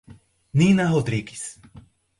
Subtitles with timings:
[0.51, 1.61] Nina Rodrigues